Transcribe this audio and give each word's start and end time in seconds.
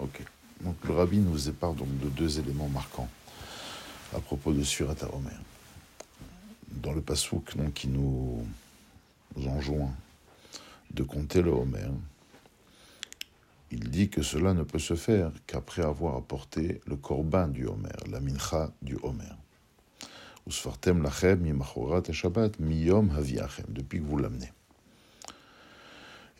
Ok. 0.00 0.22
Donc 0.60 0.76
le 0.84 0.94
rabbi 0.94 1.18
nous 1.18 1.48
épargne 1.48 1.76
donc 1.76 1.98
de 1.98 2.08
deux 2.08 2.38
éléments 2.38 2.68
marquants 2.68 3.08
à 4.14 4.20
propos 4.20 4.52
de 4.52 4.62
Surat 4.62 4.94
Omer. 5.12 5.40
Dans 6.68 6.92
le 6.92 7.00
pasouk 7.00 7.56
donc, 7.56 7.74
qui 7.74 7.88
nous 7.88 8.46
enjoint 9.46 9.92
de 10.92 11.02
compter 11.02 11.42
le 11.42 11.50
Homer, 11.50 11.90
il 13.70 13.90
dit 13.90 14.10
que 14.10 14.22
cela 14.22 14.52
ne 14.52 14.62
peut 14.62 14.78
se 14.78 14.94
faire 14.94 15.32
qu'après 15.46 15.82
avoir 15.82 16.16
apporté 16.16 16.80
le 16.86 16.96
korban 16.96 17.48
du 17.48 17.66
Homer, 17.66 17.88
la 18.10 18.20
mincha 18.20 18.70
du 18.82 18.98
Homer. 19.02 19.32
Depuis 23.68 24.00
que 24.00 24.04
vous 24.04 24.18
l'amenez. 24.18 24.52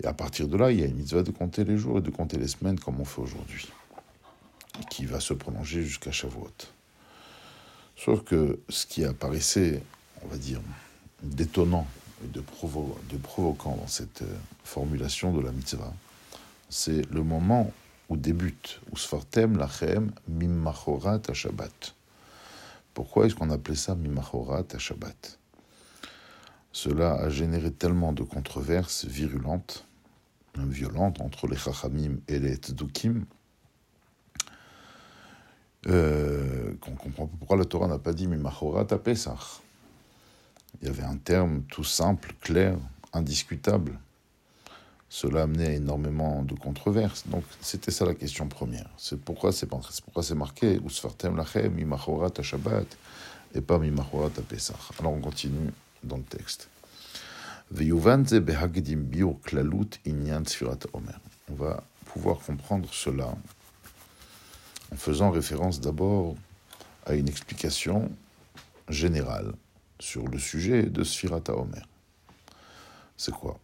Et 0.00 0.06
à 0.06 0.12
partir 0.12 0.48
de 0.48 0.56
là, 0.56 0.70
il 0.72 0.80
y 0.80 0.82
a 0.82 0.86
une 0.86 0.96
mitzvah 0.96 1.22
de 1.22 1.30
compter 1.30 1.64
les 1.64 1.76
jours 1.76 1.98
et 1.98 2.00
de 2.00 2.10
compter 2.10 2.38
les 2.38 2.48
semaines 2.48 2.78
comme 2.78 3.00
on 3.00 3.04
fait 3.04 3.20
aujourd'hui, 3.20 3.68
qui 4.90 5.06
va 5.06 5.20
se 5.20 5.34
prolonger 5.34 5.82
jusqu'à 5.82 6.12
Shavuot. 6.12 6.50
Sauf 7.96 8.24
que 8.24 8.58
ce 8.68 8.86
qui 8.86 9.04
apparaissait, 9.04 9.82
on 10.24 10.28
va 10.28 10.36
dire, 10.36 10.60
détonnant 11.22 11.86
et 12.24 12.28
de, 12.28 12.40
de 12.40 13.16
provoquant 13.16 13.76
dans 13.76 13.86
cette 13.86 14.22
euh, 14.22 14.36
formulation 14.64 15.32
de 15.32 15.40
la 15.40 15.52
mitzvah, 15.52 15.92
c'est 16.68 17.02
le 17.10 17.22
moment 17.22 17.72
où 18.08 18.16
débute 18.16 18.80
Usfartem 18.92 19.56
lachem 19.56 20.10
mimachorat 20.28 21.20
Shabbat. 21.32 21.94
Pourquoi 22.94 23.26
est-ce 23.26 23.34
qu'on 23.34 23.50
appelait 23.50 23.76
ça 23.76 23.94
mimachorat 23.94 24.64
Shabbat? 24.78 25.38
Cela 26.72 27.14
a 27.14 27.28
généré 27.28 27.70
tellement 27.70 28.12
de 28.12 28.22
controverses 28.22 29.04
virulentes 29.04 29.86
violente 30.56 31.20
entre 31.20 31.46
les 31.46 31.56
Chachamim 31.56 32.18
et 32.28 32.38
les 32.38 32.56
Tzdukim, 32.56 33.24
euh, 35.88 36.74
qu'on 36.80 36.92
comprend 36.92 37.26
pourquoi 37.26 37.56
la 37.56 37.64
Torah 37.64 37.88
n'a 37.88 37.98
pas 37.98 38.12
dit 38.12 38.26
Mimachorat 38.26 38.86
à 38.90 38.98
Pesach. 38.98 39.60
Il 40.80 40.88
y 40.88 40.90
avait 40.90 41.02
un 41.02 41.16
terme 41.16 41.62
tout 41.64 41.84
simple, 41.84 42.34
clair, 42.40 42.76
indiscutable. 43.12 43.98
Cela 45.08 45.42
amenait 45.42 45.76
énormément 45.76 46.42
de 46.42 46.54
controverses. 46.54 47.26
Donc 47.26 47.44
c'était 47.60 47.90
ça 47.90 48.06
la 48.06 48.14
question 48.14 48.48
première. 48.48 48.88
C'est 48.96 49.20
pourquoi 49.20 49.52
c'est 49.52 49.66
pourquoi 49.66 50.22
c'est 50.22 50.34
marqué 50.34 50.80
Usfartem 50.86 51.36
lachem 51.36 51.74
Mimachorat 51.74 52.30
à 52.38 52.42
Shabbat 52.42 52.86
et 53.54 53.60
pas 53.60 53.78
Mimachorat 53.78 54.30
à 54.38 54.42
Pesach. 54.42 54.78
Alors 54.98 55.12
on 55.12 55.20
continue 55.20 55.70
dans 56.02 56.16
le 56.16 56.22
texte. 56.22 56.71
On 61.50 61.54
va 61.54 61.82
pouvoir 62.04 62.38
comprendre 62.40 62.86
cela 62.92 63.34
en 64.92 64.96
faisant 64.96 65.30
référence 65.30 65.80
d'abord 65.80 66.36
à 67.06 67.14
une 67.14 67.30
explication 67.30 68.12
générale 68.90 69.54
sur 69.98 70.28
le 70.28 70.38
sujet 70.38 70.82
de 70.82 71.02
Sfirata 71.02 71.56
Omer. 71.56 71.88
C'est 73.16 73.32
quoi? 73.32 73.58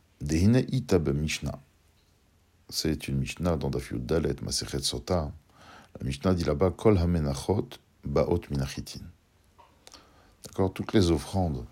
C'est 2.71 3.09
une 3.09 3.19
Mishnah 3.19 3.59
dans 3.59 3.69
Dafyud 3.69 4.07
Dalet 4.07 4.37
Masechet 4.41 4.81
Sota. 4.81 5.31
La 6.01 6.07
Mishnah 6.07 6.33
dit 6.33 6.45
là-bas 6.45 6.71
Kol 6.71 6.97
Hamenachot 6.97 7.69
Baot 8.05 8.41
Minachitin. 8.51 9.05
D'accord? 10.45 10.73
Toutes 10.73 10.95
les 10.95 11.11
offrandes 11.11 11.67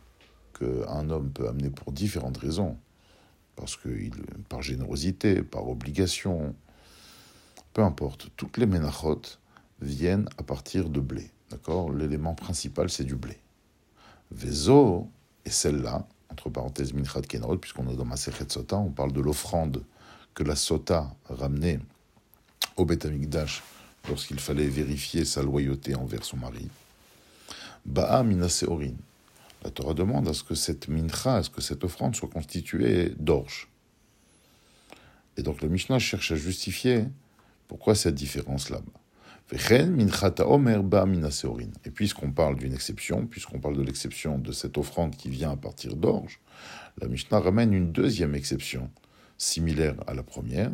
qu'un 0.59 1.11
homme 1.11 1.31
peut 1.31 1.49
amener 1.49 1.71
pour 1.71 1.93
différentes 1.93 2.39
raisons, 2.39 2.77
parce 3.57 3.77
que 3.77 3.89
par 4.49 4.63
générosité, 4.63 5.43
par 5.43 5.69
obligation, 5.69 6.55
peu 7.73 7.83
importe, 7.83 8.29
toutes 8.37 8.57
les 8.59 8.67
ménachot 8.67 9.23
viennent 9.81 10.29
à 10.39 10.43
partir 10.43 10.89
de 10.89 11.01
blé. 11.01 11.31
D'accord? 11.51 11.93
L'élément 11.93 12.35
principal, 12.35 12.91
c'est 12.91 13.05
du 13.05 13.15
blé. 13.15 13.39
Vezo, 14.31 15.09
et 15.45 15.51
celle-là, 15.51 16.07
entre 16.31 16.51
parenthèses, 16.51 16.93
Minchat 16.93 17.23
Kenrod, 17.23 17.61
puisqu'on 17.61 17.89
est 17.89 17.97
dans 17.97 18.05
ma 18.05 18.17
Sota, 18.17 18.77
on 18.77 18.91
parle 18.91 19.13
de 19.13 19.21
l'offrande 19.21 19.85
que 20.35 20.43
la 20.43 20.57
Sota 20.57 21.15
ramenait 21.29 21.79
au 22.77 22.85
Beth 22.85 23.07
lorsqu'il 24.09 24.39
fallait 24.39 24.69
vérifier 24.69 25.25
sa 25.25 25.43
loyauté 25.43 25.95
envers 25.95 26.25
son 26.25 26.37
mari. 26.37 26.69
Ba'a 27.85 28.23
Minaseorin. 28.23 28.95
La 29.65 29.71
Torah 29.71 29.95
demande 29.95 30.29
à 30.29 30.35
ce 30.35 30.45
que 30.45 30.55
cette 30.55 30.89
mincha, 30.89 31.37
à 31.37 31.43
ce 31.43 31.51
que 31.51 31.61
cette 31.61 31.85
offrande 31.85 32.15
soit 32.15 32.29
constituée 32.29 33.13
d'orge. 33.19 33.69
Et 35.37 35.43
donc 35.43 35.61
le 35.63 35.69
Mishnah 35.69 35.99
cherche 35.99 36.33
à 36.33 36.37
justifier 36.37 37.05
pourquoi 37.69 37.95
cette 37.95 38.15
différence 38.15 38.71
là-bas. 38.71 39.01
Et 41.85 41.91
puisqu'on 41.91 42.33
parle 42.33 42.57
d'une 42.57 42.73
exception, 42.73 43.27
puisqu'on 43.27 43.61
parle 43.61 43.77
de 43.77 43.83
l'exception 43.83 44.39
de 44.39 44.51
cette 44.51 44.77
offrande 44.77 45.15
qui 45.15 45.29
vient 45.29 45.53
à 45.53 45.57
partir 45.57 45.95
d'orge, 45.95 46.41
la 47.01 47.07
Mishnah 47.07 47.39
ramène 47.39 47.73
une 47.73 47.93
deuxième 47.93 48.35
exception, 48.35 48.91
similaire 49.39 49.95
à 50.07 50.15
la 50.15 50.25
première, 50.25 50.73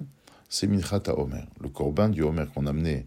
c'est 0.49 0.66
Minchata 0.66 1.19
Omer. 1.19 1.47
Le 1.60 1.69
korban 1.69 2.09
du 2.09 2.22
Omer 2.22 2.50
qu'on 2.50 2.66
amenait 2.66 3.06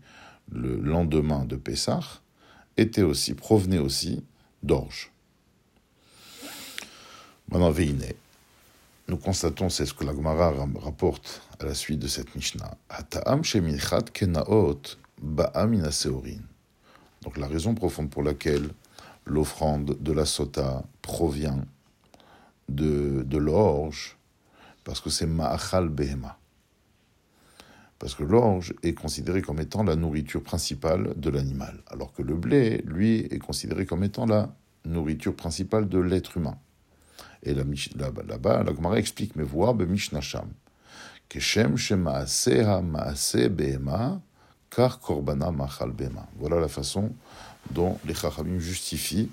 le 0.51 0.79
lendemain 0.79 1.45
de 1.45 1.55
Pessah 1.55 2.21
était 2.77 3.01
aussi, 3.01 3.33
provenait 3.33 3.79
aussi 3.79 4.23
d'orge. 4.61 5.11
Maintenant, 7.49 7.73
Nous 9.07 9.17
constatons, 9.17 9.69
c'est 9.69 9.85
ce 9.85 9.93
que 9.93 10.03
la 10.03 10.13
Gemara 10.13 10.51
rapporte 10.81 11.41
à 11.59 11.65
la 11.65 11.75
suite 11.75 11.99
de 11.99 12.07
cette 12.07 12.33
Mishnah. 12.35 12.75
Donc 17.21 17.37
la 17.37 17.47
raison 17.47 17.75
profonde 17.75 18.09
pour 18.09 18.23
laquelle 18.23 18.69
l'offrande 19.25 19.97
de 20.01 20.11
la 20.11 20.25
sota 20.25 20.83
provient 21.01 21.65
de, 22.67 23.23
de 23.23 23.37
l'orge, 23.37 24.17
parce 24.83 24.99
que 24.99 25.09
c'est 25.09 25.27
ma'achal 25.27 25.89
behema. 25.89 26.37
Parce 27.99 28.15
que 28.15 28.23
l'orge 28.23 28.73
est 28.83 28.93
considéré 28.93 29.41
comme 29.41 29.59
étant 29.59 29.83
la 29.83 29.95
nourriture 29.95 30.43
principale 30.43 31.13
de 31.15 31.29
l'animal, 31.29 31.81
alors 31.87 32.11
que 32.11 32.21
le 32.21 32.35
blé, 32.35 32.81
lui, 32.85 33.19
est 33.19 33.39
considéré 33.39 33.85
comme 33.85 34.03
étant 34.03 34.25
la 34.25 34.53
nourriture 34.83 35.35
principale 35.35 35.87
de 35.87 35.99
l'être 35.99 36.37
humain. 36.37 36.57
Et 37.43 37.53
là-bas, 37.53 38.23
là 38.57 38.63
la 38.63 38.75
Gemara 38.75 38.97
explique, 38.97 39.35
mais 39.35 39.43
voir 39.43 39.73
be 39.73 39.83
Mishnasham. 39.83 40.49
Keshem 41.29 41.77
shemaaseh 41.77 42.81
maase 42.81 43.49
behema, 43.49 44.21
car 44.69 44.99
korbana 44.99 45.51
machal 45.51 45.91
behema. 45.91 46.27
Voilà 46.37 46.59
la 46.59 46.67
façon 46.67 47.11
dont 47.71 47.97
les 48.05 48.13
Chachamim 48.13 48.59
justifient 48.59 49.29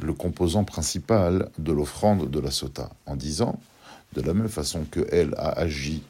le 0.00 0.12
composant 0.12 0.64
principal 0.64 1.50
de 1.58 1.72
l'offrande 1.72 2.30
de 2.30 2.40
la 2.40 2.50
sota, 2.50 2.90
en 3.06 3.16
disant, 3.16 3.60
de 4.14 4.22
la 4.22 4.34
même 4.34 4.48
façon 4.48 4.84
que 4.90 5.06
elle 5.12 5.34
a 5.36 5.50
agi 5.58 6.02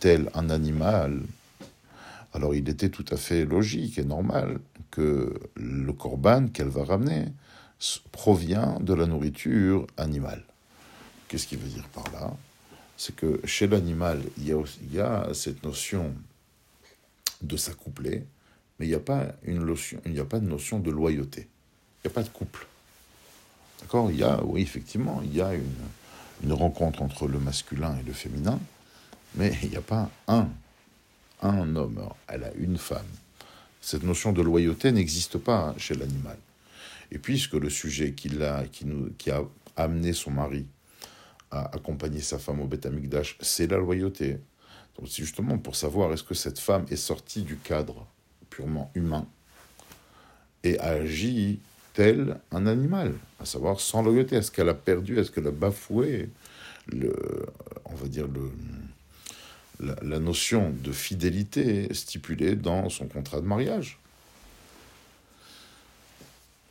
tel 0.00 0.30
un 0.34 0.50
animal, 0.50 1.22
alors 2.32 2.54
il 2.54 2.68
était 2.68 2.88
tout 2.88 3.04
à 3.10 3.16
fait 3.16 3.44
logique 3.44 3.98
et 3.98 4.04
normal 4.04 4.58
que 4.90 5.34
le 5.56 5.92
korban 5.92 6.48
qu'elle 6.48 6.68
va 6.68 6.84
ramener 6.84 7.26
provient 8.12 8.78
de 8.80 8.94
la 8.94 9.06
nourriture 9.06 9.86
animale. 9.96 10.44
Qu'est-ce 11.28 11.46
qu'il 11.46 11.58
veut 11.58 11.68
dire 11.68 11.88
par 11.88 12.10
là? 12.12 12.32
C'est 12.96 13.16
que 13.16 13.40
chez 13.44 13.66
l'animal, 13.66 14.22
il, 14.36 14.54
y 14.92 15.00
a 15.00 15.28
cette 15.32 15.62
notion 15.62 16.12
de 17.40 17.56
s'accoupler, 17.56 18.24
mais 18.78 18.86
il 18.86 18.88
n'y 18.90 18.94
a, 18.94 19.00
pas 19.00 19.28
une 19.44 19.74
il 20.04 20.20
a 20.20 20.24
pas 20.24 20.40
de 20.40 20.46
notion 20.46 20.78
de 20.78 20.90
loyauté. 20.90 21.48
Il 22.04 22.08
n'y 22.08 22.12
a 22.12 22.14
pas 22.14 22.22
de 22.22 22.28
couple. 22.28 22.66
D'accord? 23.80 24.10
Il 24.10 24.18
y 24.18 24.22
a, 24.22 24.42
oui, 24.44 24.60
effectivement, 24.60 25.22
il 25.24 25.34
y 25.34 25.40
a 25.40 25.54
une, 25.54 25.64
une 26.42 26.52
rencontre 26.52 27.00
entre 27.00 27.26
le 27.26 27.38
masculin 27.38 27.96
et 27.98 28.02
le 28.02 28.12
féminin, 28.12 28.58
mais 29.36 29.56
il 29.62 29.70
n'y 29.70 29.76
a 29.76 29.82
pas 29.82 30.10
un, 30.28 30.48
un 31.40 31.76
homme. 31.76 32.06
Elle 32.28 32.44
a 32.44 32.52
une 32.54 32.76
femme. 32.76 33.06
Cette 33.80 34.02
notion 34.02 34.32
de 34.32 34.42
loyauté 34.42 34.92
n'existe 34.92 35.38
pas 35.38 35.74
chez 35.78 35.94
l'animal. 35.94 36.36
Et 37.12 37.18
puisque 37.18 37.54
le 37.54 37.70
sujet 37.70 38.12
qui 38.12 38.42
a, 38.42 38.64
qui, 38.64 38.86
nous, 38.86 39.10
qui 39.18 39.30
a 39.30 39.42
amené 39.76 40.12
son 40.12 40.30
mari 40.30 40.66
à 41.50 41.74
accompagner 41.74 42.20
sa 42.20 42.38
femme 42.38 42.60
au 42.60 42.66
Beth 42.66 42.86
Amikdash, 42.86 43.36
c'est 43.40 43.66
la 43.66 43.78
loyauté. 43.78 44.38
Donc 44.96 45.08
c'est 45.08 45.22
justement 45.22 45.58
pour 45.58 45.76
savoir 45.76 46.12
est-ce 46.12 46.22
que 46.22 46.34
cette 46.34 46.58
femme 46.58 46.84
est 46.90 46.96
sortie 46.96 47.42
du 47.42 47.56
cadre 47.56 48.06
purement 48.50 48.90
humain 48.94 49.26
et 50.62 50.78
a 50.78 50.90
agi 50.90 51.60
tel 51.94 52.38
un 52.52 52.66
animal, 52.66 53.14
à 53.40 53.44
savoir 53.44 53.80
sans 53.80 54.02
loyauté? 54.02 54.36
Est-ce 54.36 54.50
qu'elle 54.50 54.68
a 54.68 54.74
perdu, 54.74 55.18
est-ce 55.18 55.30
qu'elle 55.30 55.46
a 55.46 55.52
bafoué 55.52 56.28
le, 56.86 57.14
on 57.84 57.94
va 57.94 58.08
dire 58.08 58.28
le, 58.28 58.50
la, 60.02 60.18
notion 60.18 60.70
de 60.70 60.92
fidélité 60.92 61.92
stipulée 61.94 62.54
dans 62.54 62.88
son 62.88 63.06
contrat 63.06 63.40
de 63.40 63.46
mariage? 63.46 63.98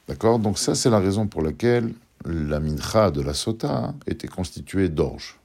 D'accord? 0.09 0.39
Donc 0.39 0.57
ça, 0.57 0.73
c'est 0.73 0.89
la 0.89 0.97
raison 0.97 1.27
pour 1.27 1.43
laquelle 1.43 1.93
la 2.25 2.59
mincha 2.59 3.11
de 3.11 3.21
la 3.21 3.35
sota 3.35 3.93
était 4.07 4.27
constituée 4.27 4.89
d'orge. 4.89 5.39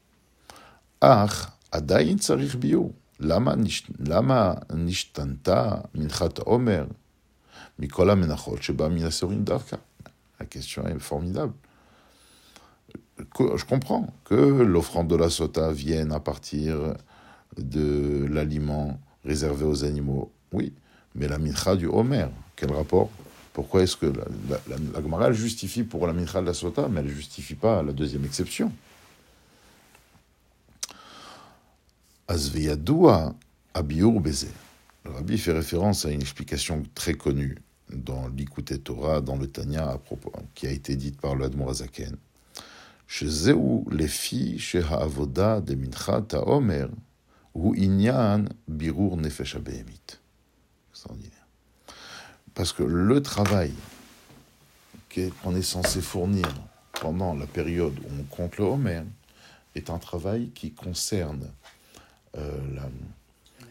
Ach, 1.03 1.51
adayin 1.71 2.17
tsarich 2.17 2.57
bio. 2.57 2.95
Lama 3.21 3.57
nishtanta 3.57 5.83
minchat 5.95 6.41
omer 6.47 6.87
mikola 7.79 8.17
menachot 8.17 8.57
sheba 8.59 8.89
minasorim 8.89 9.45
davka. 9.45 9.77
La 10.41 10.47
question 10.47 10.87
est 10.87 10.99
formidable. 10.99 11.53
Je 13.19 13.65
comprends 13.67 14.07
que 14.25 14.35
l'offrande 14.35 15.09
de 15.09 15.17
la 15.17 15.29
sota 15.29 15.73
vienne 15.73 16.11
à 16.11 16.21
partir 16.21 16.95
de 17.59 18.27
l'aliment 18.31 18.99
réservé 19.27 19.67
aux 19.67 19.85
animaux. 19.85 20.33
Oui, 20.53 20.73
mais 21.15 21.29
la 21.29 21.37
mincha 21.37 21.77
du 21.77 21.87
Homer, 21.87 22.29
quel 22.57 22.73
rapport? 22.73 23.11
Pourquoi 23.55 23.85
est-ce 23.85 23.97
que 23.97 24.07
la, 24.07 24.59
la, 24.69 25.01
Gemara 25.01 25.33
justifie 25.33 25.85
pour 25.85 26.09
la 26.09 26.13
mincha 26.13 26.41
de 26.41 26.47
la 26.47 26.55
sota, 26.55 26.89
mais 26.89 27.01
elle 27.01 27.07
ne 27.07 27.13
justifie 27.13 27.55
pas 27.55 27.85
la 27.85 27.93
deuxième 27.93 28.25
exception? 28.25 28.73
Azveyadua 32.27 33.33
abiur 33.73 34.21
beze. 34.21 34.49
Le 35.05 35.13
rabbi 35.13 35.39
fait 35.39 35.53
référence 35.53 36.05
à 36.05 36.11
une 36.11 36.21
explication 36.21 36.83
très 36.97 37.15
connue 37.15 37.57
dans 37.93 38.27
l'Ikouté 38.27 38.79
Torah, 38.79 39.21
dans 39.21 39.37
le 39.37 39.47
Tanya, 39.47 39.89
à 39.89 39.99
propos, 39.99 40.33
qui 40.57 40.67
a 40.67 40.73
été 40.73 40.97
dite 40.97 41.21
par 41.21 41.37
le 41.37 41.45
Admorazaken. 41.45 42.17
Chez 43.07 43.29
les 43.93 44.09
filles, 44.09 44.59
chez 44.59 44.83
Ha'avoda 44.83 45.61
de 45.61 45.77
Mincha 45.77 46.23
Ta'omer, 46.23 46.87
ou 47.55 47.73
Inyan 47.77 48.47
Birur 48.67 49.17
Nefesh 49.17 49.57
Extraordinaire. 50.91 51.34
Parce 52.55 52.73
que 52.73 52.83
le 52.83 53.23
travail 53.23 53.73
qu'on 55.43 55.55
est 55.55 55.63
censé 55.63 56.01
fournir 56.01 56.47
pendant 57.01 57.35
la 57.35 57.47
période 57.47 57.97
où 57.99 58.21
on 58.21 58.25
compte 58.25 58.57
le 58.57 58.65
Homer 58.65 59.03
est 59.75 59.91
un 59.91 59.99
travail 59.99 60.51
qui 60.51 60.73
concerne 60.73 61.51
euh, 62.37 62.59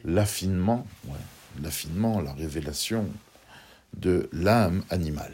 l'affinement, 0.06 0.86
l'affinement, 1.62 2.22
la 2.22 2.34
révélation 2.34 3.08
de 3.96 4.30
l'âme 4.32 4.84
animale. 4.90 5.34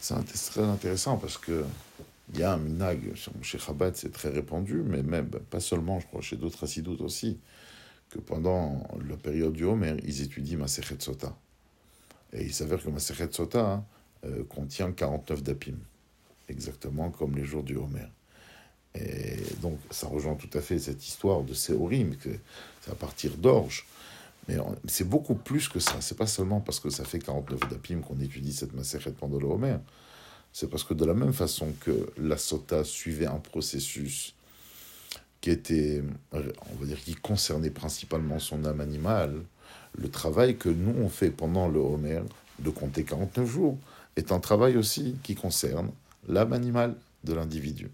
C'est 0.00 0.50
très 0.50 0.62
intéressant 0.62 1.16
parce 1.16 1.38
que 1.38 1.64
il 2.32 2.40
y 2.40 2.42
a 2.42 2.54
un 2.54 2.56
minag, 2.56 3.14
chez 3.42 3.58
Chabad 3.58 3.94
c'est 3.94 4.12
très 4.12 4.30
répandu, 4.30 4.82
mais 4.84 5.02
même, 5.02 5.28
pas 5.28 5.60
seulement, 5.60 6.00
je 6.00 6.06
crois, 6.06 6.22
chez 6.22 6.36
d'autres 6.36 6.64
assidoutes 6.64 7.02
aussi, 7.02 7.38
que 8.10 8.18
pendant 8.18 8.88
la 9.06 9.16
période 9.16 9.52
du 9.52 9.64
Homer, 9.64 9.96
ils 10.04 10.22
étudient 10.22 10.58
Masechet 10.58 10.96
Sota. 10.98 11.36
Et 12.32 12.44
il 12.44 12.52
s'avère 12.52 12.82
que 12.82 12.88
Masechet 12.88 13.30
Sota 13.32 13.60
hein, 13.60 13.84
euh, 14.24 14.44
contient 14.44 14.92
49 14.92 15.42
dapim, 15.42 15.76
exactement 16.48 17.10
comme 17.10 17.36
les 17.36 17.44
jours 17.44 17.62
du 17.62 17.76
Homer. 17.76 18.08
Et 18.94 19.36
donc, 19.62 19.78
ça 19.90 20.06
rejoint 20.06 20.34
tout 20.34 20.50
à 20.52 20.60
fait 20.60 20.78
cette 20.78 21.06
histoire 21.06 21.42
de 21.42 21.54
Séorim, 21.54 22.16
que 22.16 22.30
c'est 22.80 22.90
à 22.90 22.94
partir 22.94 23.36
d'Orge. 23.36 23.86
Mais 24.48 24.56
c'est 24.86 25.08
beaucoup 25.08 25.34
plus 25.34 25.68
que 25.68 25.78
ça. 25.78 26.00
C'est 26.00 26.16
pas 26.16 26.26
seulement 26.26 26.60
parce 26.60 26.80
que 26.80 26.90
ça 26.90 27.04
fait 27.04 27.20
49 27.20 27.60
dapim 27.70 28.00
qu'on 28.00 28.20
étudie 28.20 28.52
cette 28.52 28.74
Masechet 28.74 29.12
pendant 29.12 29.38
le 29.38 29.46
Homer 29.46 29.78
c'est 30.52 30.68
parce 30.68 30.84
que 30.84 30.94
de 30.94 31.04
la 31.04 31.14
même 31.14 31.32
façon 31.32 31.72
que 31.80 32.10
la 32.18 32.36
sota 32.36 32.84
suivait 32.84 33.26
un 33.26 33.38
processus 33.38 34.34
qui 35.40 35.50
était, 35.50 36.04
on 36.32 36.38
va 36.78 36.86
dire, 36.86 37.02
qui 37.02 37.14
concernait 37.14 37.70
principalement 37.70 38.38
son 38.38 38.64
âme 38.64 38.80
animale, 38.80 39.42
le 39.94 40.10
travail 40.10 40.56
que 40.56 40.68
nous 40.68 40.94
on 41.02 41.08
fait 41.08 41.30
pendant 41.30 41.68
le 41.68 41.78
Homer 41.78 42.22
de 42.58 42.70
compter 42.70 43.04
49 43.04 43.48
jours 43.48 43.78
est 44.16 44.32
un 44.32 44.40
travail 44.40 44.76
aussi 44.76 45.16
qui 45.22 45.34
concerne 45.34 45.90
l'âme 46.28 46.52
animale 46.52 46.94
de 47.24 47.34
l'individu. 47.34 47.90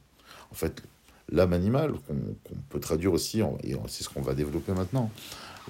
En 0.50 0.54
fait, 0.54 0.82
l'âme 1.30 1.52
animale, 1.52 1.92
qu'on 2.06 2.54
peut 2.70 2.80
traduire 2.80 3.12
aussi, 3.12 3.40
et 3.62 3.76
c'est 3.88 4.04
ce 4.04 4.08
qu'on 4.08 4.22
va 4.22 4.34
développer 4.34 4.72
maintenant, 4.72 5.10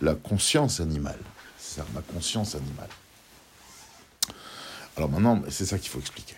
la 0.01 0.15
conscience 0.15 0.81
animale. 0.81 1.19
C'est 1.59 1.83
ma 1.93 2.01
conscience 2.03 2.55
animale. 2.55 2.89
Alors 4.97 5.11
maintenant, 5.11 5.43
c'est 5.49 5.67
ça 5.67 5.79
qu'il 5.79 5.91
faut 5.91 6.01
expliquer. 6.01 6.37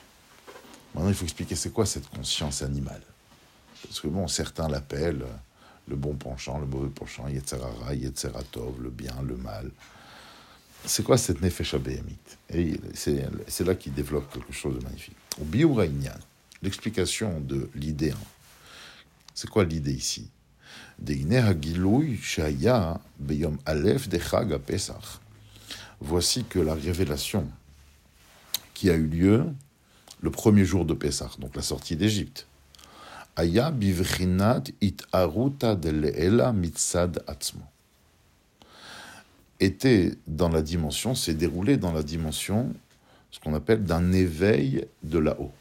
Maintenant, 0.95 1.09
il 1.09 1.15
faut 1.15 1.25
expliquer 1.25 1.55
c'est 1.55 1.73
quoi 1.73 1.87
cette 1.87 2.09
conscience 2.09 2.63
animale. 2.63 3.03
Parce 3.83 4.01
que 4.01 4.09
bon, 4.09 4.27
certains 4.29 4.69
l'appellent 4.69 5.25
le 5.91 5.97
bon 5.97 6.15
penchant, 6.15 6.59
le 6.59 6.67
mauvais 6.67 6.89
penchant, 6.89 7.29
Yetzerara, 7.29 7.95
Yetzeratov, 7.95 8.81
le 8.81 8.91
bien, 8.91 9.15
le 9.27 9.37
mal. 9.37 9.71
C'est 10.87 11.03
quoi 11.03 11.19
cette 11.19 11.43
Nefesh 11.43 11.75
Et 12.55 12.81
c'est 12.95 13.65
là 13.65 13.75
qu'il 13.75 13.93
développe 13.93 14.33
quelque 14.33 14.53
chose 14.53 14.79
de 14.79 14.85
magnifique. 14.85 15.17
Au 15.41 15.45
Biuraïnian, 15.45 16.17
l'explication 16.63 17.41
de 17.41 17.69
l'idée, 17.75 18.13
hein. 18.13 18.27
c'est 19.35 19.51
quoi 19.51 19.65
l'idée 19.65 19.93
ici? 19.93 20.31
Voici 26.01 26.45
que 26.45 26.59
la 26.59 26.75
révélation 26.75 27.49
qui 28.75 28.91
a 28.91 28.95
eu 28.95 29.07
lieu 29.07 29.45
le 30.23 30.31
premier 30.31 30.65
jour 30.65 30.85
de 30.85 30.95
Pessah, 30.95 31.31
donc 31.39 31.57
la 31.57 31.63
sortie 31.63 31.97
d'Égypte. 31.97 32.47
Aya 33.37 33.71
bivrinat 33.71 34.65
it 34.81 35.03
aruta 35.13 35.75
de 35.75 35.91
mitzad 36.53 37.23
atzmo. 37.27 37.63
Était 39.59 40.15
dans 40.27 40.49
la 40.49 40.63
dimension, 40.63 41.15
s'est 41.15 41.35
déroulé 41.35 41.77
dans 41.77 41.93
la 41.93 42.03
dimension, 42.03 42.75
ce 43.31 43.39
qu'on 43.41 43.55
appelle 43.55 43.85
d'un 43.85 44.13
éveil 44.13 44.87
de 45.03 45.19
là-haut. 45.19 45.53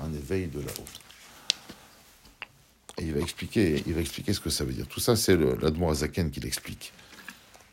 Un 0.00 0.12
éveil 0.12 0.46
de 0.46 0.60
là-haut. 0.60 0.84
Et 2.98 3.04
il 3.04 3.12
va 3.12 3.20
expliquer, 3.20 3.82
il 3.86 3.94
va 3.94 4.00
expliquer 4.00 4.32
ce 4.32 4.40
que 4.40 4.50
ça 4.50 4.64
veut 4.64 4.72
dire. 4.72 4.86
Tout 4.88 5.00
ça, 5.00 5.16
c'est 5.16 5.36
l'Admor 5.36 5.90
Azaken 5.90 6.30
qui 6.30 6.40
l'explique. 6.40 6.92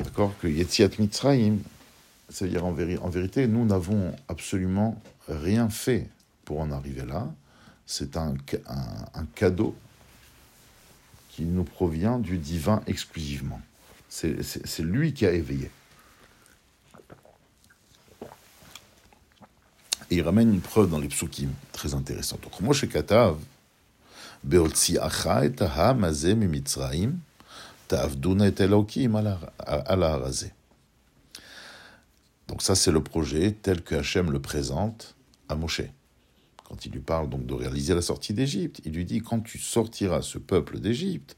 D'accord? 0.04 0.34
Que 0.40 0.48
Yetziat 0.48 0.90
Mitzrayim, 1.00 1.60
c'est-à-dire 2.30 2.66
en, 2.66 2.72
vérité, 2.72 3.48
nous 3.48 3.66
n'avons 3.66 4.14
absolument 4.28 5.02
rien 5.28 5.70
fait 5.70 6.10
pour 6.44 6.60
en 6.60 6.72
arriver 6.72 7.06
là. 7.06 7.28
C'est 7.86 8.18
un, 8.18 8.36
cadeau 9.36 9.76
qui 11.30 11.44
nous 11.44 11.64
provient 11.64 12.18
du 12.18 12.38
divin 12.38 12.82
exclusivement. 12.88 13.62
C'est 14.10 14.80
lui 14.80 15.14
qui 15.14 15.26
a 15.26 15.32
éveillé. 15.32 15.70
Il 20.10 20.22
ramène 20.22 20.54
une 20.54 20.62
preuve 20.62 20.90
dans 20.90 21.00
les 21.00 21.08
psukim, 21.08 21.50
très 21.72 21.94
intéressante. 21.94 22.42
Donc, 22.42 22.60
Moshe 22.62 22.88
Katav, 22.88 23.38
et 24.52 24.98
aha 25.00 25.94
mazem 25.94 26.46
mitzraim, 26.48 27.14
ta'avduna 27.88 28.48
et 28.48 28.54
elokim 28.60 29.16
ala 29.16 29.40
Donc 32.48 32.62
ça, 32.62 32.76
c'est 32.76 32.92
le 32.92 33.02
projet 33.02 33.56
tel 33.62 33.82
que 33.82 33.96
Hachem 33.96 34.32
le 34.32 34.40
présente 34.40 35.16
à 35.50 35.56
Moshe. 35.56 35.82
Il 36.86 36.92
lui 36.92 37.00
parle 37.00 37.30
donc 37.30 37.46
de 37.46 37.54
réaliser 37.54 37.94
la 37.94 38.02
sortie 38.02 38.34
d'Égypte, 38.34 38.82
il 38.86 38.94
lui 38.94 39.06
dit 39.06 39.22
quand 39.22 39.42
tu 39.42 39.58
sortiras 39.58 40.22
ce 40.22 40.38
peuple 40.38 40.80
d'Égypte, 40.80 41.38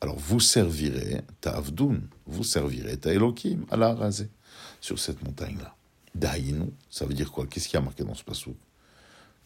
alors 0.00 0.18
vous 0.18 0.40
servirez 0.40 1.22
ta 1.40 1.56
Avdoun, 1.56 2.02
vous 2.26 2.44
servirez 2.44 2.96
ta 2.96 3.12
Elohim 3.12 3.64
à 3.70 3.76
la 3.76 3.94
raser 3.94 4.28
sur 4.80 4.98
cette 4.98 5.22
montagne-là. 5.22 5.74
Daïnou, 6.14 6.72
ça 6.90 7.04
veut 7.04 7.14
dire 7.14 7.30
quoi? 7.32 7.46
Qu'est-ce 7.46 7.68
qui 7.68 7.76
a 7.76 7.80
marqué 7.80 8.04
dans 8.04 8.14
ce 8.14 8.24
passage 8.24 8.54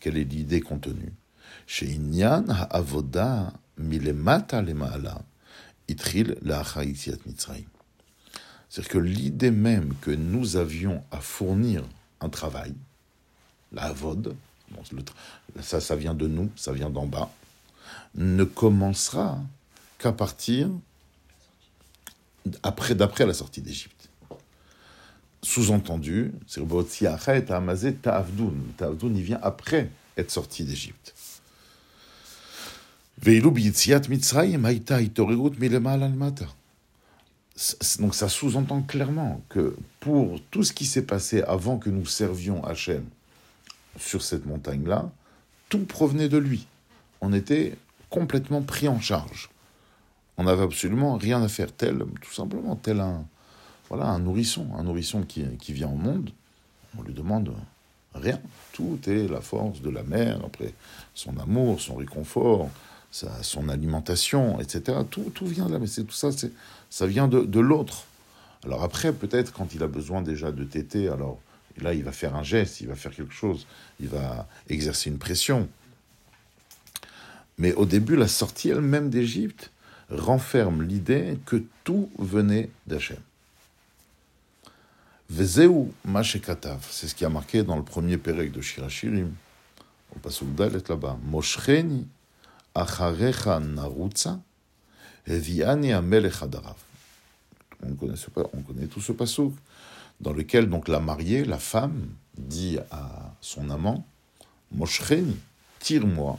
Quelle 0.00 0.16
est 0.16 0.24
l'idée 0.24 0.60
contenue? 0.60 1.12
Chez 1.66 1.92
Inyan 1.92 2.44
avoda 2.70 3.52
milemata 3.76 4.62
lemaala 4.62 5.22
itril 5.88 6.36
la 6.42 6.62
mitzrayim. 7.26 7.66
C'est-à-dire 8.68 8.90
que 8.90 8.98
l'idée 8.98 9.50
même 9.50 9.94
que 10.00 10.10
nous 10.10 10.56
avions 10.56 11.04
à 11.10 11.20
fournir 11.20 11.84
un 12.20 12.30
travail, 12.30 12.74
la 13.72 13.84
avod, 13.84 14.34
ça, 15.60 15.80
ça 15.80 15.96
vient 15.96 16.14
de 16.14 16.26
nous, 16.26 16.50
ça 16.56 16.72
vient 16.72 16.90
d'en 16.90 17.06
bas, 17.06 17.30
ne 18.14 18.44
commencera 18.44 19.38
qu'à 19.98 20.12
partir 20.12 20.68
après, 22.62 22.94
d'après 22.94 23.26
la 23.26 23.34
sortie 23.34 23.60
d'Égypte. 23.60 24.08
Sous-entendu, 25.42 26.32
c'est 26.46 26.60
le 26.60 27.52
Amazé 27.52 27.94
Ta'avdoun. 27.94 28.72
Ta'avdoun, 28.76 29.16
il 29.16 29.22
vient 29.22 29.40
après 29.42 29.90
être 30.16 30.30
sorti 30.30 30.64
d'Égypte. 30.64 31.14
Donc 37.98 38.14
ça 38.14 38.28
sous-entend 38.28 38.82
clairement 38.82 39.42
que 39.48 39.76
pour 40.00 40.40
tout 40.50 40.64
ce 40.64 40.72
qui 40.72 40.86
s'est 40.86 41.02
passé 41.02 41.42
avant 41.42 41.78
que 41.78 41.90
nous 41.90 42.06
servions 42.06 42.64
Hachem, 42.64 43.04
sur 43.98 44.22
cette 44.22 44.46
montagne-là, 44.46 45.10
tout 45.68 45.84
provenait 45.84 46.28
de 46.28 46.38
lui. 46.38 46.66
On 47.20 47.32
était 47.32 47.76
complètement 48.10 48.62
pris 48.62 48.88
en 48.88 49.00
charge. 49.00 49.50
On 50.38 50.44
n'avait 50.44 50.62
absolument 50.64 51.16
rien 51.16 51.42
à 51.42 51.48
faire, 51.48 51.72
tel, 51.72 52.04
tout 52.20 52.32
simplement, 52.32 52.76
tel 52.76 53.00
un, 53.00 53.24
voilà, 53.88 54.06
un 54.06 54.18
nourrisson, 54.18 54.66
un 54.76 54.82
nourrisson 54.82 55.22
qui, 55.22 55.44
qui 55.58 55.72
vient 55.72 55.88
au 55.88 55.96
monde. 55.96 56.30
On 56.98 57.02
lui 57.02 57.14
demande 57.14 57.52
rien. 58.14 58.40
Tout 58.72 58.98
est 59.06 59.28
la 59.28 59.40
force 59.40 59.80
de 59.80 59.90
la 59.90 60.02
mère, 60.02 60.40
après 60.44 60.72
son 61.14 61.38
amour, 61.38 61.80
son 61.80 61.96
réconfort, 61.96 62.68
son 63.10 63.68
alimentation, 63.68 64.60
etc. 64.60 64.98
Tout, 65.10 65.30
tout 65.34 65.46
vient 65.46 65.66
de 65.66 65.72
là, 65.72 65.78
mais 65.78 65.86
c'est 65.86 66.04
tout 66.04 66.14
ça, 66.14 66.30
ça 66.90 67.06
vient 67.06 67.28
de, 67.28 67.40
de 67.42 67.60
l'autre. 67.60 68.04
Alors 68.64 68.82
après, 68.82 69.12
peut-être 69.12 69.52
quand 69.52 69.74
il 69.74 69.82
a 69.82 69.88
besoin 69.88 70.22
déjà 70.22 70.52
de 70.52 70.64
téter, 70.64 71.08
alors 71.08 71.38
là, 71.80 71.94
il 71.94 72.04
va 72.04 72.12
faire 72.12 72.34
un 72.34 72.42
geste, 72.42 72.80
il 72.80 72.88
va 72.88 72.94
faire 72.94 73.14
quelque 73.14 73.32
chose, 73.32 73.66
il 74.00 74.08
va 74.08 74.48
exercer 74.68 75.10
une 75.10 75.18
pression. 75.18 75.68
Mais 77.58 77.72
au 77.74 77.86
début, 77.86 78.16
la 78.16 78.28
sortie 78.28 78.70
elle-même 78.70 79.10
d'Égypte 79.10 79.70
renferme 80.10 80.82
l'idée 80.82 81.38
que 81.46 81.62
tout 81.84 82.10
venait 82.18 82.70
d'Hachem. 82.86 83.18
Vezeu 85.30 85.70
Mashekatav, 86.04 86.86
c'est 86.90 87.08
ce 87.08 87.14
qui 87.14 87.24
a 87.24 87.30
marqué 87.30 87.62
dans 87.62 87.76
le 87.76 87.82
premier 87.82 88.18
pérec 88.18 88.52
de 88.52 88.60
Shirachirim, 88.60 89.32
au 90.14 90.18
Pasuk 90.18 90.54
Dalet 90.54 90.82
là-bas. 90.86 91.18
Moshcheni 91.24 92.06
acharecha 92.74 93.58
narutza, 93.60 94.40
eviani 95.26 95.92
amelech. 95.92 96.34
On 97.84 97.94
connaît, 97.94 98.14
on 98.52 98.60
connaît 98.60 98.86
tout 98.86 99.00
ce 99.00 99.12
Pasuk, 99.12 99.54
dans 100.22 100.32
lequel 100.32 100.68
donc 100.68 100.88
la 100.88 101.00
mariée, 101.00 101.44
la 101.44 101.58
femme, 101.58 102.08
dit 102.38 102.78
à 102.90 103.34
son 103.40 103.70
amant, 103.70 104.06
Moshcheni, 104.70 105.36
tire-moi, 105.80 106.38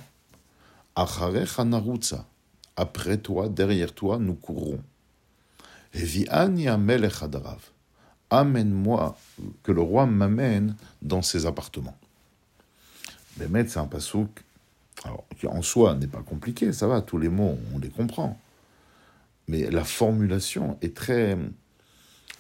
après 0.96 1.58
toi, 3.18 3.50
derrière 3.50 3.94
toi, 3.94 4.18
nous 4.18 4.36
courrons. 4.36 4.82
Amène-moi, 8.30 9.18
que 9.62 9.72
le 9.72 9.82
roi 9.82 10.08
m'amène 10.08 10.76
dans 11.02 11.22
ses 11.22 11.46
appartements. 11.46 11.98
Bémet, 13.38 13.68
c'est 13.68 13.80
un 13.80 13.86
pasouk 13.86 14.44
qui 15.38 15.48
en 15.48 15.62
soi 15.62 15.96
n'est 15.96 16.08
pas 16.08 16.22
compliqué, 16.22 16.72
ça 16.72 16.88
va, 16.88 17.02
tous 17.02 17.18
les 17.18 17.30
mots, 17.30 17.58
on 17.76 17.80
les 17.80 17.90
comprend. 17.90 18.40
Mais 19.48 19.70
la 19.70 19.84
formulation 19.84 20.78
est 20.82 20.96
très, 20.96 21.38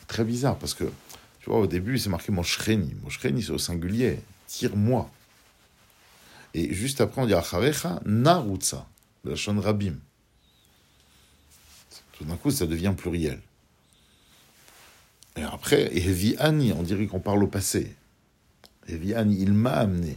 très 0.07 0.23
bizarre, 0.23 0.57
parce 0.57 0.73
que, 0.73 0.85
tu 1.43 1.49
vois, 1.49 1.59
au 1.59 1.67
début, 1.67 1.99
c'est 1.99 2.09
marqué 2.09 2.31
Moshreni. 2.31 2.95
Moshreni, 3.03 3.43
c'est 3.43 3.51
au 3.51 3.57
singulier. 3.57 4.19
Tire-moi. 4.47 5.11
Et 6.53 6.73
juste 6.73 7.01
après, 7.01 7.21
on 7.21 7.25
dit 7.25 7.33
Acharecha 7.33 7.99
Narutza, 8.05 8.87
la 9.25 9.35
Shon 9.35 9.59
Rabim. 9.59 9.95
Tout 12.13 12.23
d'un 12.23 12.37
coup, 12.37 12.49
ça 12.49 12.65
devient 12.65 12.93
pluriel. 12.95 13.41
Et 15.35 15.43
après, 15.43 15.91
Ani, 16.39 16.71
on 16.71 16.83
dirait 16.83 17.07
qu'on 17.07 17.19
parle 17.19 17.43
au 17.43 17.47
passé. 17.47 17.93
Ani, 18.87 19.41
il 19.41 19.51
m'a 19.51 19.71
amené. 19.71 20.15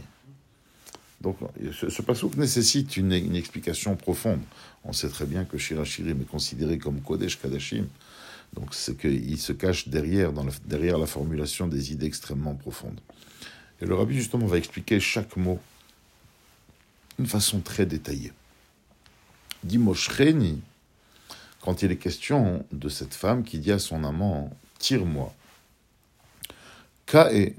Donc, 1.19 1.37
ce, 1.73 1.89
ce 1.89 2.37
nécessite 2.37 2.95
une, 2.95 3.11
explication 3.11 3.97
profonde. 3.97 4.39
On 4.85 4.93
sait 4.93 5.09
très 5.09 5.25
bien 5.25 5.43
que 5.43 5.57
Shirachirim 5.57 6.21
est 6.21 6.29
considéré 6.29 6.77
comme 6.77 7.01
Kodesh 7.01 7.37
Kadashim. 7.41 7.87
Donc, 8.53 8.73
c'est 8.73 8.97
qu'il 8.97 9.37
se 9.37 9.53
cache 9.53 9.87
derrière, 9.87 10.33
dans 10.33 10.45
derrière 10.65 10.97
la 10.97 11.05
formulation 11.05 11.67
des 11.67 11.91
idées 11.91 12.07
extrêmement 12.07 12.55
profondes. 12.55 12.99
Et 13.81 13.85
le 13.85 13.93
rabbi, 13.93 14.15
justement, 14.15 14.47
va 14.47 14.57
expliquer 14.57 14.99
chaque 14.99 15.37
mot 15.37 15.59
d'une 17.17 17.27
façon 17.27 17.59
très 17.59 17.85
détaillée. 17.85 18.33
Dit 19.63 19.77
Moshreni, 19.77 20.61
quand 21.61 21.81
il 21.81 21.91
est 21.91 21.97
question 21.97 22.65
de 22.71 22.89
cette 22.89 23.13
femme 23.13 23.43
qui 23.43 23.59
dit 23.59 23.71
à 23.71 23.79
son 23.79 24.03
amant 24.03 24.51
tire-moi. 24.79 25.33
Ka'e 27.05 27.53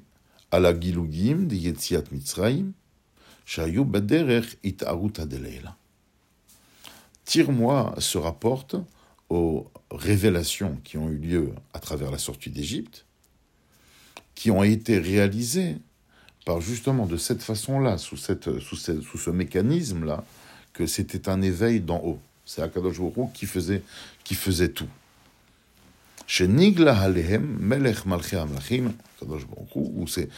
ala 0.51 0.73
de 0.73 1.55
Yetziat 1.55 2.05
Mitzrayim, 2.11 2.73
shayu 3.45 3.85
baderech. 3.85 4.57
Tire-moi 7.25 7.95
se 7.99 8.17
rapporte 8.17 8.77
aux 9.31 9.71
révélations 9.91 10.79
qui 10.85 10.99
ont 10.99 11.09
eu 11.09 11.17
lieu 11.17 11.53
à 11.75 11.81
travers 11.81 12.11
la 12.11 12.19
sortie 12.19 12.51
d'Égypte, 12.51 13.05
qui 14.35 14.51
ont 14.51 14.63
été 14.63 14.99
réalisées 14.99 15.77
par 16.47 16.61
justement 16.61 17.07
de 17.07 17.17
cette 17.17 17.43
façon-là, 17.43 17.99
sous, 17.99 18.17
cette, 18.17 18.59
sous, 18.61 18.77
ce, 18.77 19.01
sous 19.01 19.19
ce 19.19 19.31
mécanisme-là, 19.31 20.25
que 20.73 20.87
c'était 20.87 21.29
un 21.29 21.43
éveil 21.43 21.81
d'en 21.81 21.99
haut. 21.99 22.19
C'est 22.45 22.63
Akadosh 22.63 23.01
qui 23.35 23.47
faisait, 23.47 23.83
qui 24.25 24.35
faisait 24.35 24.71
tout. 24.71 24.89
Chez 26.27 26.47
Nigla 26.47 26.99
Alehem, 26.99 27.59
Melech 27.61 28.07
Malchi 28.07 28.37
Amlachim, 28.37 28.93
Kadosh 29.19 29.43
ou 29.75 30.07
c'est, 30.07 30.29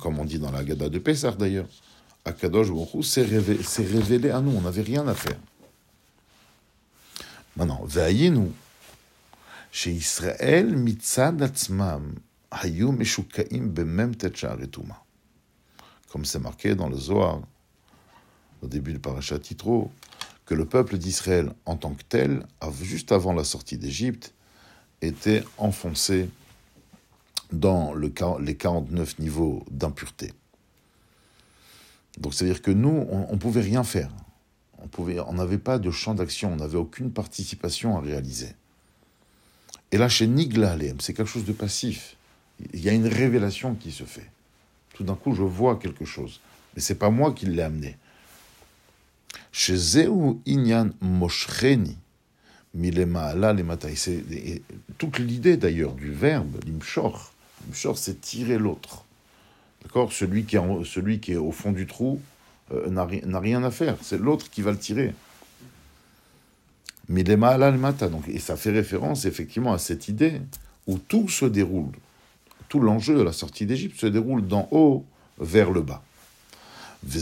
comme 0.00 0.18
on 0.18 0.24
dit 0.24 0.38
dans 0.38 0.50
la 0.50 0.64
Gada 0.64 0.88
de 0.88 0.98
Pessah 0.98 1.32
d'ailleurs, 1.32 1.66
Akadosh 2.24 2.70
Baruch 2.70 3.04
s'est 3.04 3.22
révélé, 3.22 3.60
révélé 3.78 4.30
à 4.30 4.40
nous, 4.40 4.52
on 4.56 4.62
n'avait 4.62 4.82
rien 4.82 5.06
à 5.06 5.14
faire. 5.14 5.36
Maintenant, 7.56 7.82
Ve'ayinu, 7.84 8.50
chez 9.72 9.92
Israël, 9.92 10.76
Mitzad 10.76 11.40
Atzmam, 11.40 12.14
Hayu 12.50 12.92
Meshukaim 12.92 13.68
Bemem 13.68 14.14
Tetchar 14.14 14.60
Etuma. 14.60 15.02
Comme 16.10 16.24
c'est 16.24 16.38
marqué 16.38 16.74
dans 16.74 16.88
le 16.88 16.96
Zohar, 16.96 17.40
au 18.62 18.66
début 18.66 18.92
du 18.92 18.98
parachat 18.98 19.38
Titro, 19.38 19.90
que 20.44 20.54
le 20.54 20.66
peuple 20.66 20.98
d'Israël 20.98 21.52
en 21.64 21.76
tant 21.76 21.94
que 21.94 22.04
tel, 22.08 22.46
juste 22.82 23.10
avant 23.10 23.32
la 23.32 23.44
sortie 23.44 23.78
d'Égypte, 23.78 24.34
était 25.02 25.42
enfoncé 25.58 26.28
dans 27.52 27.94
le, 27.94 28.12
les 28.40 28.56
49 28.56 29.18
niveaux 29.18 29.64
d'impureté. 29.70 30.32
Donc 32.18 32.34
c'est-à-dire 32.34 32.62
que 32.62 32.70
nous, 32.70 33.06
on 33.10 33.32
ne 33.32 33.38
pouvait 33.38 33.60
rien 33.60 33.84
faire. 33.84 34.10
On 34.98 35.32
n'avait 35.34 35.58
pas 35.58 35.78
de 35.78 35.90
champ 35.90 36.14
d'action, 36.14 36.52
on 36.52 36.56
n'avait 36.56 36.78
aucune 36.78 37.10
participation 37.10 37.96
à 37.96 38.00
réaliser. 38.00 38.54
Et 39.92 39.98
là, 39.98 40.08
chez 40.08 40.26
Niglalem, 40.26 41.00
c'est 41.00 41.14
quelque 41.14 41.28
chose 41.30 41.44
de 41.44 41.52
passif. 41.52 42.16
Il 42.72 42.80
y 42.80 42.88
a 42.88 42.92
une 42.92 43.06
révélation 43.06 43.74
qui 43.74 43.92
se 43.92 44.04
fait. 44.04 44.30
Tout 44.94 45.04
d'un 45.04 45.14
coup, 45.14 45.34
je 45.34 45.42
vois 45.42 45.76
quelque 45.76 46.04
chose. 46.04 46.40
Mais 46.74 46.82
c'est 46.82 46.94
pas 46.96 47.10
moi 47.10 47.32
qui 47.32 47.46
l'ai 47.46 47.62
amené. 47.62 47.96
Chez 49.52 49.76
Zeu 49.76 50.10
Inyan 50.46 50.90
Moshreni, 51.00 51.96
c'est 53.94 54.62
toute 54.98 55.18
l'idée 55.18 55.56
d'ailleurs 55.56 55.92
du 55.92 56.10
verbe, 56.10 56.56
l'imshor. 56.66 57.32
L'imshor, 57.66 57.96
c'est 57.96 58.20
tirer 58.20 58.58
l'autre. 58.58 59.04
D'accord? 59.82 60.12
Celui, 60.12 60.46
celui 60.84 61.20
qui 61.20 61.32
est 61.32 61.36
au 61.36 61.52
fond 61.52 61.72
du 61.72 61.86
trou 61.86 62.20
euh, 62.72 62.90
n'a 62.90 63.38
rien 63.40 63.62
à 63.62 63.70
faire. 63.70 63.96
C'est 64.02 64.18
l'autre 64.18 64.50
qui 64.50 64.62
va 64.62 64.72
le 64.72 64.78
tirer. 64.78 65.14
Milema 67.08 67.56
mata. 67.72 68.08
Donc, 68.08 68.28
et 68.28 68.38
ça 68.38 68.56
fait 68.56 68.70
référence 68.70 69.24
effectivement 69.24 69.72
à 69.72 69.78
cette 69.78 70.08
idée 70.08 70.40
où 70.86 70.98
tout 70.98 71.28
se 71.28 71.44
déroule. 71.44 71.92
Tout 72.68 72.80
l'enjeu 72.80 73.16
de 73.16 73.22
la 73.22 73.32
sortie 73.32 73.66
d'Égypte 73.66 74.00
se 74.00 74.06
déroule 74.06 74.46
d'en 74.46 74.68
haut 74.72 75.04
vers 75.38 75.70
le 75.70 75.82
bas. 75.82 76.02
Et 77.04 77.20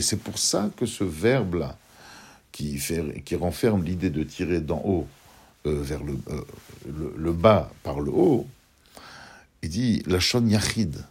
c'est 0.00 0.16
pour 0.16 0.38
ça 0.38 0.70
que 0.76 0.86
ce 0.86 1.04
verbe-là, 1.04 1.76
qui, 2.50 2.80
qui 3.24 3.36
renferme 3.36 3.84
l'idée 3.84 4.10
de 4.10 4.24
tirer 4.24 4.60
d'en 4.60 4.82
haut 4.84 5.06
euh, 5.66 5.82
vers 5.82 6.02
le, 6.02 6.14
euh, 6.30 6.40
le, 7.16 7.32
bas 7.32 7.70
par 7.82 8.00
le 8.00 8.10
haut, 8.10 8.46
il 9.62 9.68
dit 9.68 10.02
la 10.06 10.20
shon 10.20 10.46
yachid. 10.46 11.04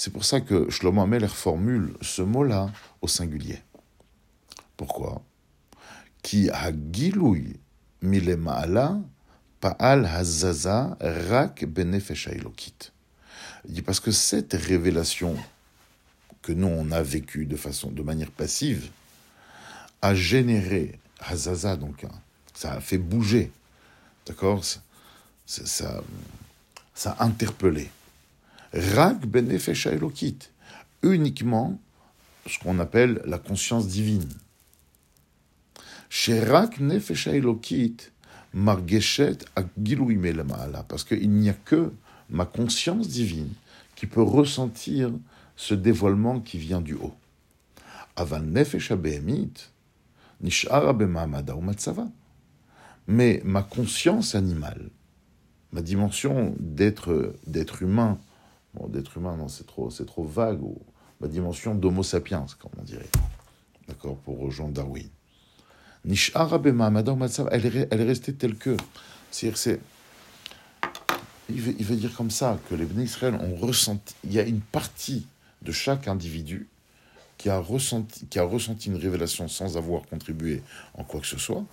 C'est 0.00 0.12
pour 0.12 0.24
ça 0.24 0.40
que 0.40 0.70
Shlomo 0.70 1.02
Ameler 1.02 1.26
formule 1.26 1.92
ce 2.02 2.22
mot-là 2.22 2.70
au 3.02 3.08
singulier. 3.08 3.58
Pourquoi? 4.76 5.22
Qui 6.22 6.48
milemaala 8.00 9.00
pa'al 9.58 10.06
hazaza 10.06 10.96
rak 11.00 11.66
Il 13.64 13.74
dit 13.74 13.82
parce 13.82 13.98
que 13.98 14.12
cette 14.12 14.52
révélation 14.52 15.36
que 16.42 16.52
nous 16.52 16.68
on 16.68 16.92
a 16.92 17.02
vécue 17.02 17.44
de 17.44 17.56
façon, 17.56 17.90
de 17.90 18.02
manière 18.04 18.30
passive, 18.30 18.90
a 20.00 20.14
généré 20.14 20.96
Hazaza, 21.18 21.74
donc 21.74 22.04
hein, 22.04 22.12
ça 22.54 22.74
a 22.74 22.80
fait 22.80 22.98
bouger, 22.98 23.50
d'accord? 24.26 24.64
Ça, 24.64 24.80
ça, 25.44 26.04
a 27.04 27.24
interpellé. 27.24 27.90
Rak 28.72 29.26
benefesh 29.26 29.86
elokit, 29.86 30.38
uniquement 31.02 31.80
ce 32.46 32.58
qu'on 32.58 32.78
appelle 32.78 33.22
la 33.24 33.38
conscience 33.38 33.88
divine. 33.88 34.28
Chez 36.10 36.40
Rak 36.40 36.78
elokit, 36.80 37.96
margeshet 38.52 39.38
parce 40.88 41.04
qu'il 41.04 41.30
n'y 41.30 41.48
a 41.48 41.54
que 41.54 41.92
ma 42.30 42.44
conscience 42.44 43.08
divine 43.08 43.52
qui 43.94 44.06
peut 44.06 44.22
ressentir 44.22 45.10
ce 45.56 45.74
dévoilement 45.74 46.40
qui 46.40 46.58
vient 46.58 46.80
du 46.80 46.94
haut. 46.94 47.14
Avan 48.16 48.40
nefesh 48.40 48.92
mais 53.10 53.40
ma 53.44 53.62
conscience 53.62 54.34
animale, 54.34 54.90
ma 55.72 55.80
dimension 55.80 56.54
d'être 56.60 57.34
d'être 57.46 57.82
humain, 57.82 58.18
d'être 58.86 59.16
humain 59.16 59.36
non 59.36 59.48
c'est 59.48 59.66
trop 59.66 59.90
c'est 59.90 60.06
trop 60.06 60.24
vague, 60.24 60.62
ou 60.62 60.78
ma 61.20 61.28
dimension 61.28 61.74
d'homo 61.74 62.02
sapiens 62.02 62.46
comme 62.60 62.70
on 62.78 62.82
dirait, 62.82 63.10
d'accord, 63.88 64.16
pour 64.18 64.38
rejoindre 64.38 64.74
Darwin. 64.74 65.08
Nish'ara 66.04 66.60
est, 66.64 67.88
elle 67.90 68.00
est 68.00 68.04
restée 68.04 68.34
telle 68.34 68.56
que. 68.56 68.76
C'est-à-dire, 69.30 69.58
c'est. 69.58 69.80
Il 71.50 71.60
veut, 71.62 71.74
il 71.78 71.84
veut, 71.84 71.96
dire 71.96 72.14
comme 72.14 72.30
ça 72.30 72.58
que 72.68 72.74
les 72.74 72.84
Bnei 72.84 73.04
Israël 73.04 73.34
ont 73.34 73.56
ressenti. 73.56 74.14
Il 74.24 74.32
y 74.32 74.38
a 74.38 74.42
une 74.42 74.60
partie 74.60 75.26
de 75.62 75.72
chaque 75.72 76.06
individu 76.06 76.68
qui 77.38 77.48
a 77.48 77.58
ressenti, 77.58 78.26
qui 78.26 78.38
a 78.38 78.42
ressenti 78.42 78.88
une 78.88 78.96
révélation 78.96 79.48
sans 79.48 79.76
avoir 79.76 80.02
contribué 80.02 80.62
en 80.94 81.04
quoi 81.04 81.20
que 81.20 81.26
ce 81.26 81.38
soit, 81.38 81.64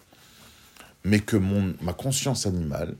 mais 1.04 1.20
que 1.20 1.36
mon, 1.36 1.74
ma 1.82 1.94
conscience 1.94 2.46
animale, 2.46 2.96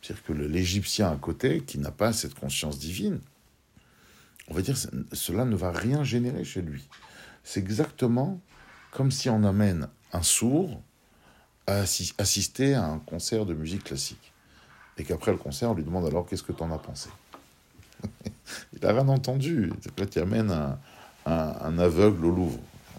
c'est-à-dire 0.00 0.24
que 0.24 0.32
l'Égyptien 0.32 1.10
à 1.10 1.16
côté, 1.16 1.62
qui 1.62 1.78
n'a 1.78 1.90
pas 1.90 2.12
cette 2.12 2.34
conscience 2.34 2.78
divine, 2.78 3.18
on 4.48 4.54
va 4.54 4.62
dire, 4.62 4.76
cela 5.12 5.44
ne 5.44 5.56
va 5.56 5.70
rien 5.70 6.04
générer 6.04 6.44
chez 6.44 6.62
lui. 6.62 6.88
C'est 7.44 7.60
exactement 7.60 8.40
comme 8.90 9.10
si 9.10 9.28
on 9.30 9.44
amène 9.44 9.88
un 10.12 10.22
sourd 10.22 10.80
à 11.66 11.84
assister 12.18 12.74
à 12.74 12.84
un 12.84 12.98
concert 12.98 13.46
de 13.46 13.54
musique 13.54 13.84
classique. 13.84 14.32
Et 14.98 15.04
qu'après 15.04 15.32
le 15.32 15.38
concert, 15.38 15.70
on 15.70 15.74
lui 15.74 15.84
demande 15.84 16.06
alors 16.06 16.26
qu'est-ce 16.26 16.42
que 16.42 16.52
tu 16.52 16.62
en 16.62 16.70
as 16.72 16.78
pensé? 16.78 17.08
Il 18.72 18.80
n'a 18.82 18.92
rien 18.92 19.08
entendu. 19.08 19.72
Là, 19.96 20.06
tu 20.06 20.18
amènes 20.18 20.50
un, 20.50 20.78
un, 21.24 21.78
aveugle 21.78 22.26
au 22.26 22.30
Louvre. 22.30 22.58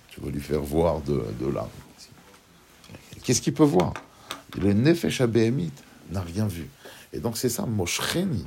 Tu 0.10 0.22
vas 0.22 0.30
lui 0.30 0.42
faire 0.42 0.62
voir 0.62 1.02
de, 1.02 1.24
de 1.40 1.48
là. 1.48 1.68
Qu'est-ce 3.24 3.42
qu'il 3.42 3.54
peut 3.54 3.64
voir? 3.64 3.94
Le 4.60 4.74
Nefesh 4.74 5.22
n'a 5.22 6.22
rien 6.22 6.48
vu. 6.48 6.70
Et 7.12 7.20
donc 7.20 7.38
c'est 7.38 7.50
ça, 7.50 7.66
Moshreni. 7.66 8.46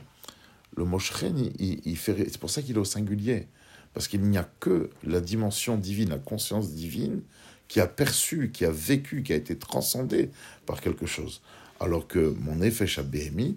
Le 0.77 0.85
Moshreni, 0.85 1.53
il, 1.59 1.97
fait, 1.97 2.17
c'est 2.31 2.39
pour 2.39 2.51
ça 2.51 2.63
qu'il 2.63 2.77
est 2.77 2.79
au 2.79 2.85
singulier. 2.85 3.47
Parce 3.95 4.09
qu'il 4.09 4.21
n'y 4.23 4.37
a 4.37 4.49
que 4.61 4.91
la 5.05 5.21
dimension 5.21 5.79
divine, 5.79 6.11
la 6.11 6.19
conscience 6.19 6.73
divine, 6.73 7.23
qui 7.69 7.81
a 7.81 7.87
perçu, 7.87 8.51
qui 8.53 8.65
a 8.65 8.71
vécu, 8.71 9.23
qui 9.23 9.33
a 9.33 9.37
été 9.37 9.57
transcendée 9.57 10.31
par 10.67 10.81
quelque 10.81 11.07
chose. 11.07 11.41
Alors 11.81 12.07
que 12.07 12.35
mon 12.41 12.57
Nefesh 12.57 12.99
Abéhémit, 12.99 13.57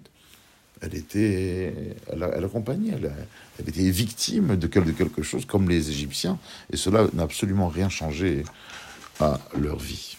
elle 0.80 0.94
était, 0.94 1.74
elle, 2.10 2.22
accompagnait, 2.22 2.92
elle, 2.94 3.12
elle, 3.58 3.68
était 3.68 3.90
victime 3.90 4.56
de 4.56 4.66
quelque 4.66 5.22
chose 5.22 5.44
comme 5.44 5.68
les 5.68 5.90
Égyptiens, 5.90 6.38
et 6.72 6.76
cela 6.76 7.06
n'a 7.12 7.24
absolument 7.24 7.68
rien 7.68 7.90
changé 7.90 8.44
à 9.20 9.38
leur 9.58 9.78
vie. 9.78 10.16